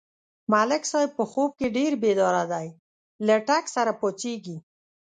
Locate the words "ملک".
0.51-0.83